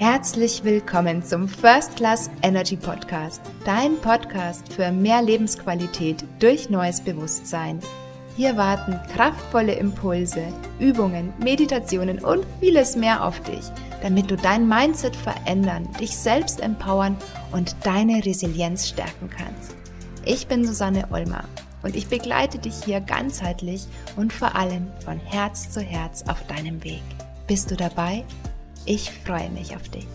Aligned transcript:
Herzlich 0.00 0.64
willkommen 0.64 1.22
zum 1.22 1.46
First 1.46 1.96
Class 1.96 2.30
Energy 2.40 2.74
Podcast, 2.74 3.42
dein 3.66 3.98
Podcast 3.98 4.72
für 4.72 4.90
mehr 4.90 5.20
Lebensqualität 5.20 6.24
durch 6.38 6.70
neues 6.70 7.02
Bewusstsein. 7.02 7.80
Hier 8.34 8.56
warten 8.56 8.98
kraftvolle 9.12 9.74
Impulse, 9.74 10.42
Übungen, 10.78 11.34
Meditationen 11.38 12.18
und 12.24 12.46
vieles 12.60 12.96
mehr 12.96 13.22
auf 13.22 13.40
dich, 13.42 13.60
damit 14.00 14.30
du 14.30 14.38
dein 14.38 14.66
Mindset 14.66 15.14
verändern, 15.14 15.86
dich 16.00 16.16
selbst 16.16 16.62
empowern 16.62 17.14
und 17.52 17.76
deine 17.84 18.24
Resilienz 18.24 18.88
stärken 18.88 19.28
kannst. 19.28 19.76
Ich 20.24 20.46
bin 20.46 20.66
Susanne 20.66 21.08
Olmer 21.10 21.44
und 21.82 21.94
ich 21.94 22.06
begleite 22.06 22.58
dich 22.58 22.84
hier 22.86 23.02
ganzheitlich 23.02 23.86
und 24.16 24.32
vor 24.32 24.56
allem 24.56 24.86
von 25.04 25.18
Herz 25.18 25.68
zu 25.68 25.82
Herz 25.82 26.24
auf 26.26 26.46
deinem 26.46 26.82
Weg. 26.84 27.02
Bist 27.46 27.70
du 27.70 27.76
dabei? 27.76 28.24
Ich 28.86 29.10
freue 29.10 29.50
mich 29.50 29.76
auf 29.76 29.88
dich. 29.90 30.06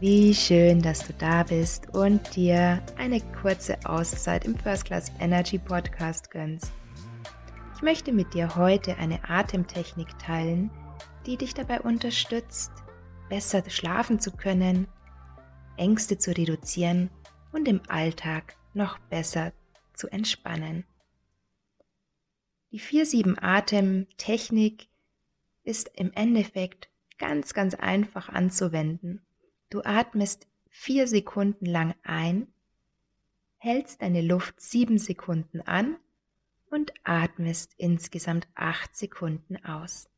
Wie 0.00 0.34
schön, 0.34 0.82
dass 0.82 1.06
du 1.06 1.12
da 1.12 1.44
bist 1.44 1.94
und 1.94 2.34
dir 2.34 2.82
eine 2.96 3.20
kurze 3.40 3.78
Auszeit 3.84 4.44
im 4.44 4.58
First 4.58 4.84
Class 4.84 5.12
Energy 5.20 5.58
Podcast 5.58 6.30
gönnst. 6.30 6.72
Ich 7.76 7.82
möchte 7.82 8.12
mit 8.12 8.34
dir 8.34 8.56
heute 8.56 8.96
eine 8.96 9.20
Atemtechnik 9.28 10.18
teilen, 10.18 10.70
die 11.24 11.36
dich 11.36 11.54
dabei 11.54 11.80
unterstützt, 11.80 12.72
besser 13.28 13.62
schlafen 13.70 14.18
zu 14.18 14.32
können, 14.32 14.88
Ängste 15.76 16.18
zu 16.18 16.36
reduzieren 16.36 17.10
und 17.52 17.68
im 17.68 17.80
Alltag 17.88 18.56
noch 18.74 18.98
besser 18.98 19.52
zu 19.94 20.08
entspannen. 20.08 20.84
Die 22.72 22.80
4-7-Atem-Technik 22.80 24.88
ist 25.64 25.90
im 25.94 26.12
Endeffekt 26.12 26.87
ganz, 27.18 27.54
ganz 27.54 27.74
einfach 27.74 28.28
anzuwenden. 28.28 29.20
Du 29.70 29.82
atmest 29.82 30.46
vier 30.68 31.06
Sekunden 31.06 31.66
lang 31.66 31.94
ein, 32.02 32.46
hältst 33.56 34.02
deine 34.02 34.22
Luft 34.22 34.60
sieben 34.60 34.98
Sekunden 34.98 35.60
an 35.60 35.96
und 36.70 36.92
atmest 37.04 37.74
insgesamt 37.76 38.46
acht 38.54 38.96
Sekunden 38.96 39.62
aus. 39.64 40.08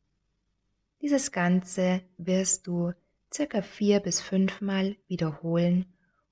Dieses 1.01 1.33
Ganze 1.33 2.03
wirst 2.19 2.67
du 2.67 2.93
circa 3.33 3.63
vier 3.63 4.01
bis 4.01 4.21
fünfmal 4.21 4.97
wiederholen 5.09 5.87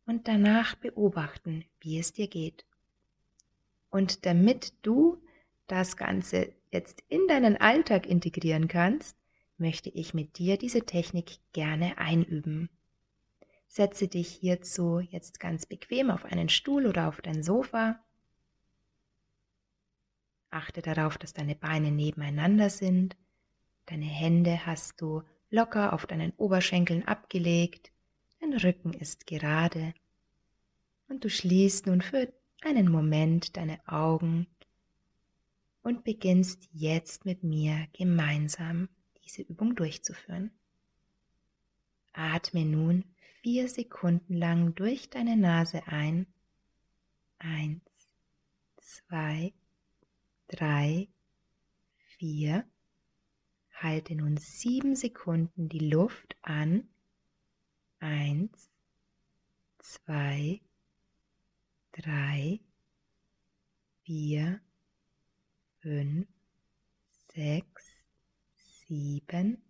und 0.06 0.28
danach 0.28 0.74
beobachten, 0.74 1.64
wie 1.80 1.98
es 1.98 2.12
dir 2.12 2.28
geht. 2.28 2.64
Und 3.90 4.26
damit 4.26 4.74
du 4.82 5.22
das 5.66 5.96
Ganze 5.96 6.52
jetzt 6.70 7.02
in 7.08 7.26
deinen 7.28 7.56
Alltag 7.56 8.06
integrieren 8.06 8.68
kannst, 8.68 9.17
möchte 9.58 9.90
ich 9.90 10.14
mit 10.14 10.38
dir 10.38 10.56
diese 10.56 10.82
Technik 10.82 11.38
gerne 11.52 11.98
einüben. 11.98 12.70
Setze 13.68 14.08
dich 14.08 14.28
hierzu 14.28 15.00
jetzt 15.00 15.40
ganz 15.40 15.66
bequem 15.66 16.10
auf 16.10 16.24
einen 16.24 16.48
Stuhl 16.48 16.86
oder 16.86 17.08
auf 17.08 17.20
dein 17.20 17.42
Sofa. 17.42 18.00
Achte 20.50 20.80
darauf, 20.80 21.18
dass 21.18 21.34
deine 21.34 21.54
Beine 21.54 21.90
nebeneinander 21.90 22.70
sind. 22.70 23.16
Deine 23.86 24.06
Hände 24.06 24.64
hast 24.64 25.00
du 25.00 25.22
locker 25.50 25.92
auf 25.92 26.06
deinen 26.06 26.32
Oberschenkeln 26.36 27.06
abgelegt. 27.06 27.92
Dein 28.40 28.54
Rücken 28.54 28.94
ist 28.94 29.26
gerade. 29.26 29.92
Und 31.08 31.24
du 31.24 31.30
schließt 31.30 31.86
nun 31.86 32.00
für 32.00 32.32
einen 32.62 32.90
Moment 32.90 33.56
deine 33.56 33.86
Augen 33.86 34.46
und 35.82 36.04
beginnst 36.04 36.68
jetzt 36.72 37.24
mit 37.24 37.42
mir 37.42 37.86
gemeinsam 37.92 38.88
diese 39.28 39.42
Übung 39.42 39.76
durchzuführen. 39.76 40.50
Atme 42.12 42.64
nun 42.64 43.04
vier 43.42 43.68
Sekunden 43.68 44.34
lang 44.34 44.74
durch 44.74 45.10
deine 45.10 45.36
Nase 45.36 45.86
ein. 45.86 46.26
Eins, 47.38 47.82
zwei, 48.78 49.52
drei, 50.48 51.08
vier. 52.16 52.64
Halte 53.74 54.16
nun 54.16 54.38
sieben 54.38 54.96
Sekunden 54.96 55.68
die 55.68 55.90
Luft 55.90 56.36
an. 56.42 56.88
Eins, 58.00 58.70
zwei, 59.78 60.60
drei, 61.92 62.60
vier, 64.02 64.60
fünf, 65.80 66.26
sechs, 67.32 67.97
sieben 68.88 69.62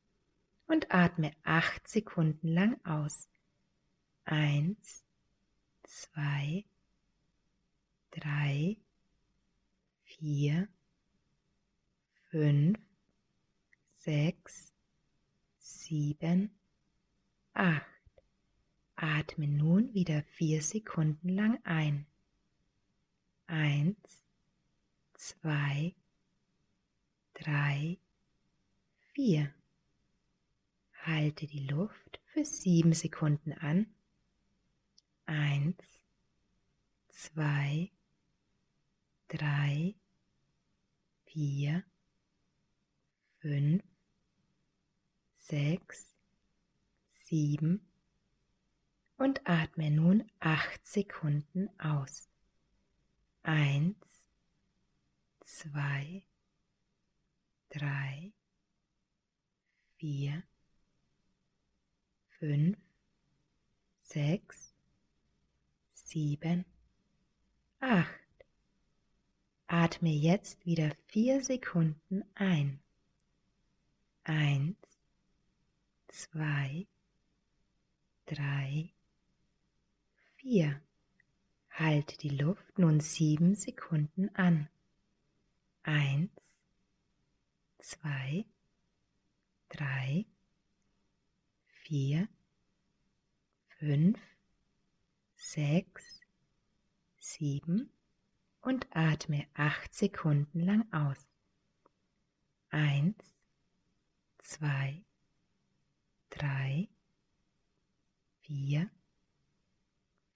und 0.67 0.93
atme 0.93 1.33
acht 1.43 1.89
Sekunden 1.89 2.49
lang 2.49 2.83
aus. 2.85 3.29
Eins, 4.25 5.05
zwei, 5.83 6.65
drei, 8.11 8.77
vier, 10.05 10.69
fünf, 12.31 12.79
sechs, 13.97 14.73
sieben, 15.59 16.51
acht. 17.55 17.85
Atme 18.97 19.47
nun 19.47 19.95
wieder 19.95 20.23
vier 20.25 20.63
Sekunden 20.63 21.29
lang 21.29 21.59
ein. 21.65 22.07
Eins, 23.47 24.25
zwei, 25.15 25.95
drei, 27.35 27.99
vier. 29.19 29.53
Halte 31.03 31.49
die 31.49 31.67
Luft 31.67 32.21
für 32.27 32.45
sieben 32.45 32.93
Sekunden 32.93 33.53
an. 33.53 33.93
Eins, 35.27 36.05
zwei, 37.09 37.91
drei, 39.27 39.97
vier, 41.25 41.83
fünf, 43.41 43.83
sechs, 45.39 46.15
sieben 47.25 47.91
und 49.17 49.49
atme 49.49 49.91
nun 49.91 50.31
acht 50.39 50.87
Sekunden 50.87 51.69
aus. 51.81 52.29
Eins, 53.43 53.97
zwei, 55.45 56.23
drei, 57.69 58.33
vier, 59.99 60.43
fünf, 62.39 62.79
sechs, 64.03 64.73
sieben, 65.93 66.65
acht. 67.81 68.15
Atme 69.67 70.11
jetzt 70.11 70.65
wieder 70.65 70.93
vier 71.09 71.45
Sekunden 71.45 72.25
ein. 72.35 72.81
Eins, 74.25 74.79
zwei, 76.09 76.87
drei, 78.25 78.95
vier. 80.37 80.81
Halte 81.71 82.17
die 82.19 82.31
Luft 82.31 82.79
nun 82.79 83.01
sieben 83.01 83.55
Sekunden 83.55 84.35
an. 84.35 84.69
Eins, 85.83 86.31
zwei, 87.79 88.47
drei, 89.69 90.27
vier, 91.67 92.29
fünf, 93.79 94.19
sechs, 95.35 96.21
sieben 97.19 97.91
und 98.61 98.87
atme 98.91 99.47
acht 99.55 99.95
Sekunden 99.95 100.61
lang 100.61 100.93
aus. 100.93 101.27
Eins, 102.71 103.35
zwei, 104.39 105.05
drei, 106.31 106.89
vier, 108.41 108.91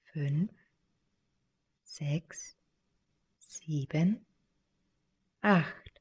fünf, 0.05 0.52
sechs, 1.82 2.56
sieben, 3.38 4.25
acht. 5.40 6.00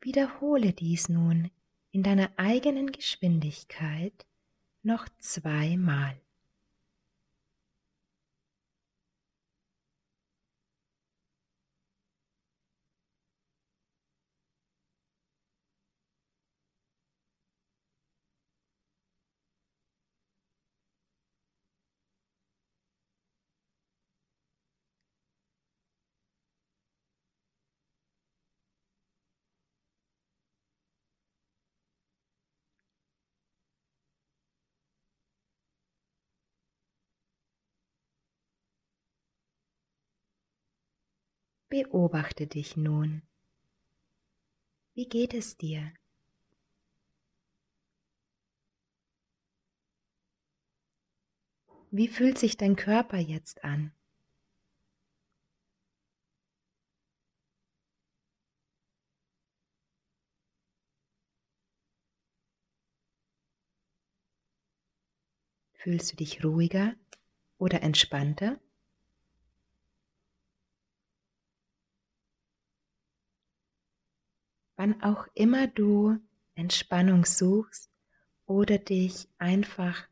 Wiederhole 0.00 0.72
dies 0.72 1.08
nun 1.08 1.50
in 1.92 2.02
deiner 2.02 2.30
eigenen 2.36 2.92
Geschwindigkeit 2.92 4.26
noch 4.82 5.08
zweimal. 5.18 6.20
Beobachte 41.70 42.48
dich 42.48 42.76
nun. 42.76 43.22
Wie 44.92 45.08
geht 45.08 45.34
es 45.34 45.56
dir? 45.56 45.92
Wie 51.92 52.08
fühlt 52.08 52.38
sich 52.38 52.56
dein 52.56 52.74
Körper 52.74 53.18
jetzt 53.18 53.62
an? 53.62 53.92
Fühlst 65.74 66.10
du 66.10 66.16
dich 66.16 66.44
ruhiger 66.44 66.96
oder 67.58 67.84
entspannter? 67.84 68.58
Wann 74.80 75.02
auch 75.02 75.26
immer 75.34 75.66
du 75.66 76.16
Entspannung 76.54 77.26
suchst 77.26 77.90
oder 78.46 78.78
dich 78.78 79.28
einfach 79.36 80.06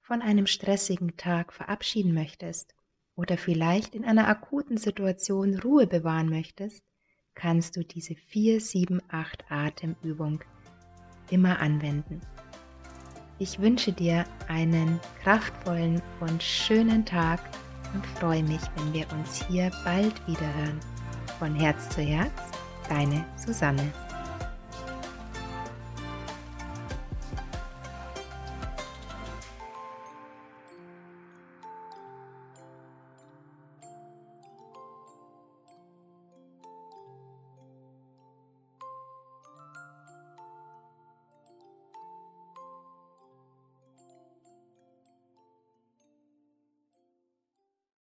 von 0.00 0.20
einem 0.20 0.48
stressigen 0.48 1.16
Tag 1.16 1.52
verabschieden 1.52 2.12
möchtest 2.12 2.74
oder 3.14 3.38
vielleicht 3.38 3.94
in 3.94 4.04
einer 4.04 4.26
akuten 4.26 4.78
Situation 4.78 5.60
Ruhe 5.60 5.86
bewahren 5.86 6.28
möchtest, 6.28 6.82
kannst 7.34 7.76
du 7.76 7.84
diese 7.84 8.14
4-7-8 8.14 9.00
Atemübung 9.48 10.42
immer 11.30 11.60
anwenden. 11.60 12.20
Ich 13.38 13.60
wünsche 13.60 13.92
dir 13.92 14.24
einen 14.48 14.98
kraftvollen 15.22 16.02
und 16.18 16.42
schönen 16.42 17.06
Tag 17.06 17.38
und 17.94 18.04
freue 18.18 18.42
mich, 18.42 18.62
wenn 18.74 18.92
wir 18.92 19.06
uns 19.12 19.46
hier 19.46 19.70
bald 19.84 20.26
wieder 20.26 20.52
hören. 20.56 20.80
Von 21.38 21.54
Herz 21.54 21.88
zu 21.90 22.00
Herz, 22.00 22.50
deine 22.90 23.24
Susanne. 23.36 23.92